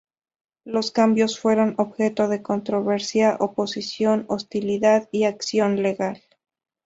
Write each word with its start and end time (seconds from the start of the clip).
Los 0.65 0.89
cambios 0.89 1.39
fueron 1.39 1.75
objeto 1.77 2.27
de 2.27 2.41
controversia, 2.41 3.37
oposición, 3.39 4.25
hostilidad 4.29 5.07
y 5.11 5.25
acción 5.25 5.83
legal. 5.83 6.23